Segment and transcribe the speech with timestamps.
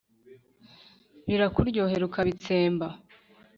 [1.27, 2.87] Birakuryohera ukabitsemba,